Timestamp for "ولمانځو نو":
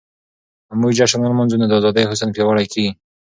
1.23-1.65